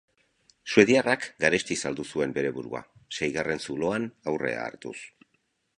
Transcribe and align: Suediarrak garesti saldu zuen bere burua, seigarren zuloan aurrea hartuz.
Suediarrak 0.75 1.27
garesti 1.43 1.77
saldu 1.85 2.07
zuen 2.15 2.33
bere 2.39 2.53
burua, 2.57 2.81
seigarren 3.19 3.63
zuloan 3.67 4.13
aurrea 4.33 4.67
hartuz. 4.71 4.99